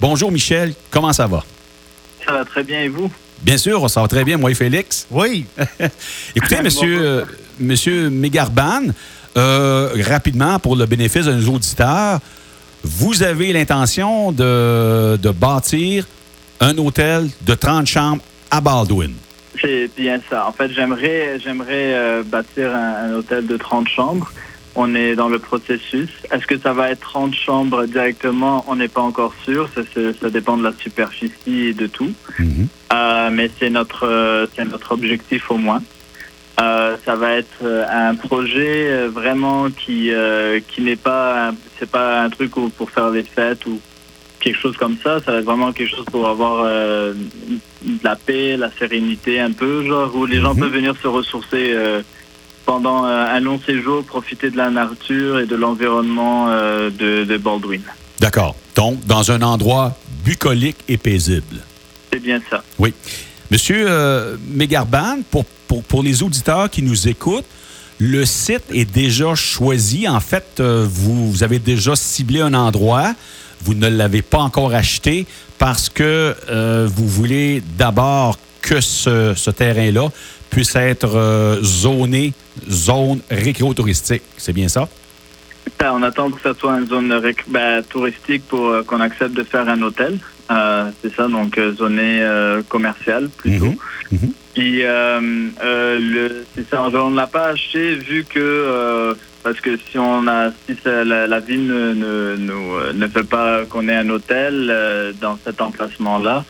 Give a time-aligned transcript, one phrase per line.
[0.00, 1.44] Bonjour Michel, comment ça va?
[2.24, 3.10] Ça va très bien et vous?
[3.42, 5.06] Bien sûr, ça va très bien, moi et Félix.
[5.10, 5.44] Oui.
[6.36, 7.24] Écoutez, monsieur, euh,
[7.58, 8.82] monsieur Mégarban,
[9.36, 12.20] euh, rapidement, pour le bénéfice de nos auditeurs,
[12.84, 16.06] vous avez l'intention de, de bâtir
[16.60, 19.14] un hôtel de 30 chambres à Baldwin?
[19.60, 20.46] C'est bien ça.
[20.46, 24.30] En fait, j'aimerais j'aimerais euh, bâtir un, un hôtel de 30 chambres.
[24.80, 26.08] On est dans le processus.
[26.30, 28.64] Est-ce que ça va être 30 chambres directement?
[28.68, 29.68] On n'est pas encore sûr.
[29.74, 32.12] Ça, dépend de la superficie et de tout.
[32.38, 32.68] Mhm.
[32.92, 35.82] Euh, mais c'est notre euh, c'est notre objectif au moins.
[36.60, 37.60] Euh, ça va être
[37.90, 43.10] un projet vraiment qui euh, qui n'est pas c'est pas un truc où- pour faire
[43.10, 43.80] des fêtes ou
[44.38, 45.18] quelque chose comme ça.
[45.24, 47.16] Ça va être vraiment quelque chose pour avoir de
[48.04, 50.60] la paix, la sérénité un peu, genre où les gens Mhm.
[50.60, 51.64] peuvent venir se ressourcer
[52.68, 57.36] pendant euh, un long séjour, profiter de la nature et de l'environnement euh, de, de
[57.38, 57.80] Baldwin.
[58.20, 58.54] D'accord.
[58.74, 61.56] Donc, dans un endroit bucolique et paisible.
[62.12, 62.62] C'est bien ça.
[62.78, 62.92] Oui.
[63.50, 67.46] Monsieur euh, Mégarban, pour, pour, pour les auditeurs qui nous écoutent,
[67.96, 70.06] le site est déjà choisi.
[70.06, 73.14] En fait, euh, vous, vous avez déjà ciblé un endroit.
[73.62, 79.50] Vous ne l'avez pas encore acheté parce que euh, vous voulez d'abord que ce, ce
[79.50, 80.10] terrain-là
[80.50, 82.32] puisse être euh, zoné
[82.68, 84.22] zone récréo-touristique.
[84.36, 84.88] C'est bien ça?
[85.78, 89.34] Ben, on attend que ça soit une zone réc- ben, touristique pour euh, qu'on accepte
[89.34, 90.18] de faire un hôtel.
[90.50, 93.74] Euh, c'est ça, donc euh, zoné euh, commercial plutôt.
[94.54, 95.20] Puis euh,
[95.62, 100.26] euh, le, c'est ça, on ne l'a pas acheté vu que parce que si on
[100.26, 105.14] a si la, la ville ne ne, euh, ne veut pas qu'on ait un hôtel
[105.20, 106.44] dans cet emplacement là,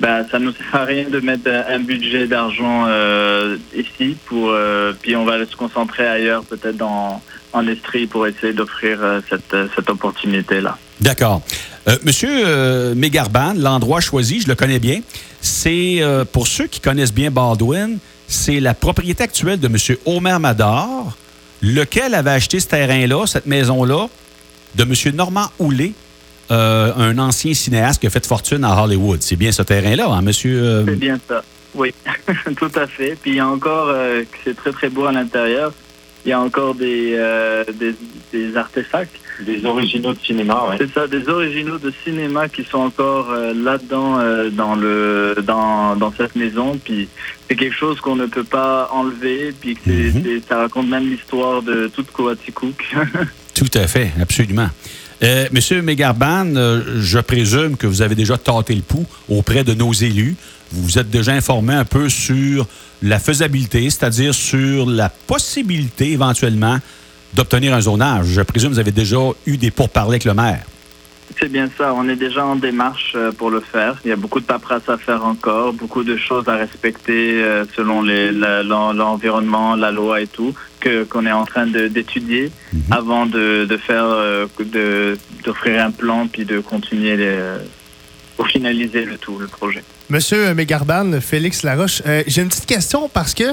[0.00, 4.92] ben ça nous sert à rien de mettre un budget d'argent euh, ici pour euh,
[5.00, 9.88] puis on va se concentrer ailleurs peut-être dans en Estrie pour essayer d'offrir euh, cette
[9.88, 10.76] opportunité là.
[11.00, 11.42] D'accord.
[11.88, 15.00] Euh, Monsieur euh, Mégarban, l'endroit choisi, je le connais bien.
[15.40, 20.40] C'est, euh, pour ceux qui connaissent bien Baldwin, c'est la propriété actuelle de Monsieur Omer
[20.40, 21.16] Mador,
[21.60, 24.06] lequel avait acheté ce terrain-là, cette maison-là,
[24.76, 25.92] de Monsieur Normand Houlet,
[26.50, 29.22] euh, un ancien cinéaste qui a fait fortune à Hollywood.
[29.22, 30.58] C'est bien ce terrain-là, hein, Monsieur?
[30.62, 31.42] euh, C'est bien ça.
[31.74, 31.92] Oui,
[32.56, 33.16] tout à fait.
[33.20, 35.72] Puis il y a encore, euh, c'est très très beau à l'intérieur.
[36.26, 37.94] Il y a encore des, euh, des,
[38.32, 39.14] des artefacts.
[39.44, 40.76] Des originaux de cinéma, ouais.
[40.78, 45.96] C'est ça, des originaux de cinéma qui sont encore euh, là-dedans euh, dans le dans,
[45.96, 46.78] dans cette maison.
[46.82, 47.08] Puis
[47.48, 49.52] c'est quelque chose qu'on ne peut pas enlever.
[49.60, 50.40] Puis que Mhm.
[50.48, 52.94] ça raconte même l'histoire de toute Coaticook.
[53.54, 54.68] Tout à fait, absolument.
[55.22, 59.72] Euh, Monsieur Mégarban, euh, je présume que vous avez déjà tâté le pouls auprès de
[59.74, 60.36] nos élus.
[60.72, 62.66] Vous vous êtes déjà informé un peu sur
[63.02, 66.78] la faisabilité, c'est-à-dire sur la possibilité éventuellement
[67.34, 68.26] d'obtenir un zonage.
[68.26, 70.64] Je présume que vous avez déjà eu des pourparlers avec le maire.
[71.40, 73.98] C'est bien ça, on est déjà en démarche euh, pour le faire.
[74.04, 77.42] Il y a beaucoup de paperasse à faire encore, beaucoup de choses à respecter
[77.76, 80.54] selon l'environnement, la loi et tout,
[80.84, 82.80] que qu'on est en train d'étudier Mhm.
[83.00, 84.46] avant de, de faire, euh,
[84.76, 87.58] de d'offrir un plan puis de continuer les, euh,
[88.36, 89.82] pour finaliser le tout, le projet.
[90.10, 93.44] Monsieur Mégarban, Félix Laroche, euh, j'ai une petite question parce que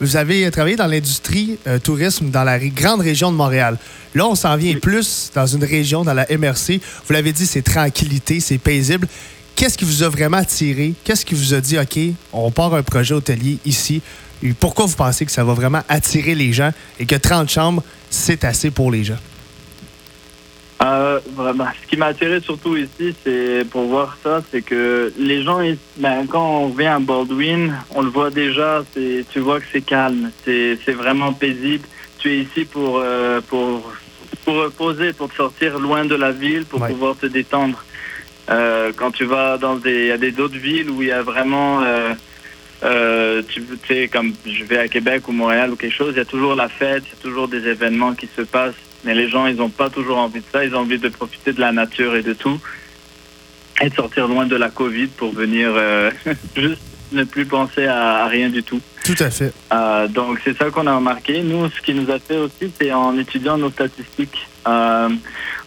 [0.00, 3.76] vous avez travaillé dans l'industrie euh, tourisme dans la grande région de Montréal.
[4.14, 6.80] Là, on s'en vient plus dans une région, dans la MRC.
[7.06, 9.06] Vous l'avez dit, c'est tranquillité, c'est paisible.
[9.54, 10.94] Qu'est-ce qui vous a vraiment attiré?
[11.04, 11.98] Qu'est-ce qui vous a dit, OK,
[12.32, 14.00] on part un projet hôtelier ici?
[14.58, 18.44] Pourquoi vous pensez que ça va vraiment attirer les gens et que 30 chambres, c'est
[18.44, 19.18] assez pour les gens?
[20.82, 25.42] Euh, vraiment, ce qui m'a attiré surtout ici, c'est pour voir ça, c'est que les
[25.44, 29.60] gens, ils- ben, quand on vient à Baldwin, on le voit déjà, c'est, tu vois
[29.60, 31.86] que c'est calme, c'est, c'est vraiment paisible.
[32.18, 33.92] Tu es ici pour, euh, pour,
[34.46, 36.88] pour reposer, pour te sortir loin de la ville, pour Ouais.
[36.88, 37.84] pouvoir te détendre.
[38.48, 41.12] Euh, quand tu vas dans des, il y a des d'autres villes où il y
[41.12, 41.82] a vraiment,
[42.82, 46.12] euh, euh, tu tu sais, comme je vais à Québec ou Montréal ou quelque chose,
[46.14, 48.74] il y a toujours la fête, il y a toujours des événements qui se passent.
[49.04, 50.64] Mais les gens, ils n'ont pas toujours envie de ça.
[50.64, 52.60] Ils ont envie de profiter de la nature et de tout.
[53.80, 56.10] Et de sortir loin de la COVID pour venir euh,
[56.56, 56.82] juste
[57.12, 58.80] ne plus penser à, à rien du tout.
[59.04, 59.52] Tout à fait.
[59.72, 61.42] Euh, donc c'est ça qu'on a remarqué.
[61.42, 64.46] Nous, ce qui nous a fait aussi, c'est en étudiant nos statistiques.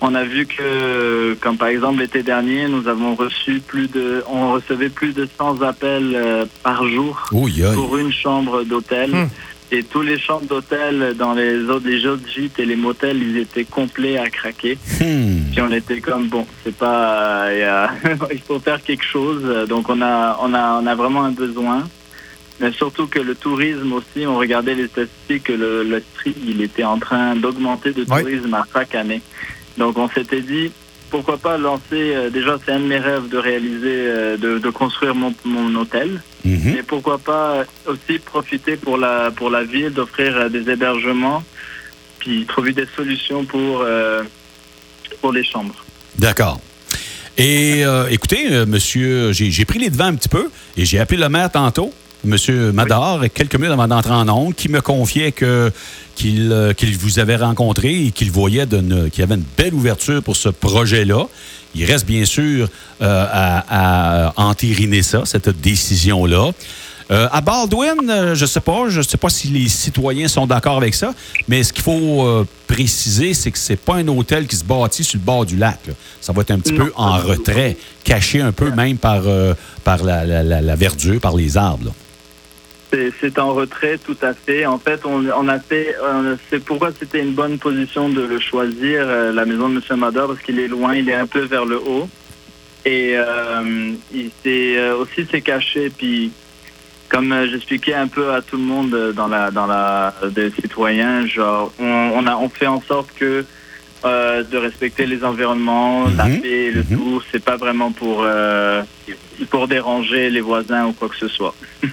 [0.00, 4.52] On a vu que, comme par exemple l'été dernier, nous avons reçu plus de, on
[4.52, 9.10] recevait plus de 100 appels euh, par jour Oui, pour une chambre d'hôtel.
[9.10, 9.28] Hmm.
[9.70, 13.36] Et tous les chambres d'hôtel dans les autres, les autres gîtes et les motels, ils
[13.36, 14.78] étaient complets à craquer.
[15.00, 15.50] Hmm.
[15.52, 17.86] Puis on était comme bon, c'est pas, euh,
[18.32, 19.42] il faut faire quelque chose.
[19.68, 21.88] Donc on a, on a, on a vraiment un besoin.
[22.60, 26.60] Mais surtout que le tourisme aussi, on regardait les statistiques, que le, le street, il
[26.60, 29.22] était en train d'augmenter de tourisme à chaque année.
[29.78, 30.70] Donc on s'était dit,
[31.10, 34.70] pourquoi pas lancer, euh, déjà c'est un de mes rêves de réaliser, euh, de, de
[34.70, 36.22] construire mon, mon hôtel.
[36.44, 36.72] Mhm.
[36.74, 41.42] Mais pourquoi pas aussi profiter pour la, pour la ville d'offrir euh, des hébergements,
[42.18, 44.22] puis trouver des solutions pour, euh,
[45.20, 45.76] pour les chambres.
[46.18, 46.60] D'accord.
[47.38, 50.98] Et euh, écoutez, euh, monsieur, j'ai j'ai pris les devants un petit peu et j'ai
[50.98, 55.32] appelé le maire tantôt, monsieur Mador, quelques minutes avant d'entrer en onde, qui me confiait
[55.32, 55.72] que
[56.14, 60.22] qu'il euh, qu'il vous avait rencontré et qu'il voyait qu'il y avait une belle ouverture
[60.22, 61.26] pour ce projet-là.
[61.74, 62.68] Il reste bien sûr
[63.02, 66.50] euh, à, à entériner ça, cette décision-là.
[67.10, 70.76] Euh, à Baldwin, euh, je sais pas, je sais pas si les citoyens sont d'accord
[70.76, 71.14] avec ça,
[71.46, 75.04] mais ce qu'il faut euh, préciser, c'est que c'est pas un hôtel qui se bâtit
[75.04, 75.78] sur le bord du lac.
[75.86, 75.94] là.
[76.20, 76.84] Ça va être un petit Non.
[76.84, 79.22] peu en retrait, caché un peu même par,
[79.84, 81.86] par la, la- la- la verdure, par les arbres.
[81.86, 81.90] là.
[82.92, 84.64] C'est- en retrait, tout à fait.
[84.66, 85.94] En fait, on, on a fait.
[86.02, 89.96] euh, c'est pourquoi c'était une bonne position de le choisir, euh, la maison de Monsieur
[89.96, 92.08] Mador, parce qu'il est loin, il est un peu vers le haut.
[92.86, 95.90] Et euh, il s'est aussi caché.
[95.90, 96.32] Puis,
[97.10, 101.72] comme j'expliquais un peu à tout le monde dans la dans la des citoyens, genre
[101.78, 103.44] on, on a on fait en sorte que
[104.04, 106.96] euh, de respecter les environnements, la Mhm, paix, et le mhm.
[106.96, 107.22] tout.
[107.30, 108.82] C'est pas vraiment pour euh,
[109.50, 111.54] pour déranger les voisins ou quoi que ce soit.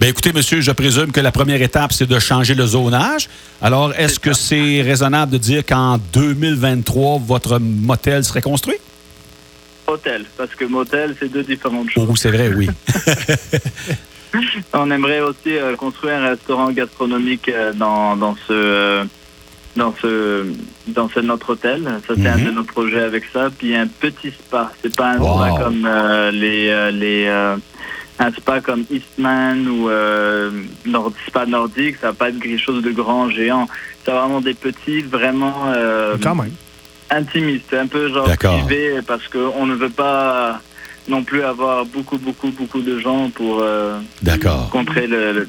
[0.00, 3.28] Ben écoutez, monsieur, je présume que la première étape, c'est de changer le zonage.
[3.60, 8.76] Alors, est-ce que c'est raisonnable de dire qu'en 2023, votre motel serait construit?
[9.88, 12.06] Hôtel, parce que motel, c'est deux différentes choses.
[12.08, 12.68] Oh, c'est vrai, oui.
[14.74, 19.04] On aimerait aussi euh, construire un restaurant gastronomique euh, dans, dans ce euh,
[19.74, 20.44] dans ce
[20.88, 21.82] dans ce notre hôtel.
[22.06, 22.44] Ça c'est un Mhm.
[22.44, 23.48] de nos projets avec ça.
[23.56, 24.70] Puis un petit spa.
[24.82, 25.38] C'est pas un Wow.
[25.56, 25.88] spa comme
[26.32, 27.54] les les
[28.20, 30.50] un spa comme Eastman ou euh,
[30.86, 31.96] Nord, spa nordique.
[32.00, 33.68] Ça va pas être quelque chose de grand géant.
[34.04, 36.52] C'est vraiment des petits, vraiment euh, Quand même.
[37.10, 38.64] intimiste, un peu genre D'accord.
[38.64, 40.60] privé, parce qu'on ne veut pas
[41.08, 44.68] non plus avoir beaucoup, beaucoup, beaucoup de gens pour euh, D'accord.
[44.70, 45.48] contrer le, le-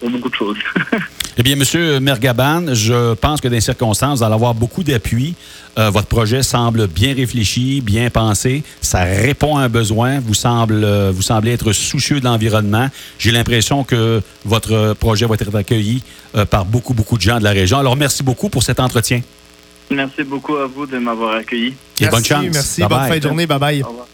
[0.00, 0.58] pour beaucoup de choses.
[1.36, 5.34] Eh bien, Monsieur Mergaban, je pense que dans les circonstances, vous allez avoir beaucoup d'appui.
[5.76, 8.62] Euh, votre projet semble bien réfléchi, bien pensé.
[8.80, 10.20] Ça répond à un besoin.
[10.20, 12.88] Vous, semble, euh, vous semblez être soucieux de l'environnement.
[13.18, 16.04] J'ai l'impression que votre projet va être accueilli
[16.36, 17.78] euh, par beaucoup, beaucoup de gens de la région.
[17.78, 19.20] Alors, merci beaucoup pour cet entretien.
[19.90, 21.74] Merci beaucoup à vous de m'avoir accueilli.
[22.00, 22.44] Et bonne Merci, chance.
[22.52, 22.80] Merci.
[22.82, 23.10] Bye Bonne bye.
[23.10, 23.46] fin de journée.
[23.48, 23.82] Bye bye.
[23.82, 24.06] Au revoir.